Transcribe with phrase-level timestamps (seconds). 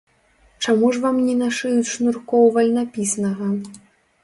[0.67, 3.53] Чаму ж вам не нашыюць шнуркоў вальнапісанага?